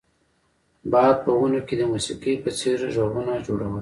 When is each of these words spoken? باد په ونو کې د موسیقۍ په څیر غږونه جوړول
باد 0.91 1.15
په 1.23 1.31
ونو 1.39 1.59
کې 1.67 1.75
د 1.77 1.81
موسیقۍ 1.91 2.35
په 2.43 2.49
څیر 2.59 2.79
غږونه 2.95 3.33
جوړول 3.45 3.69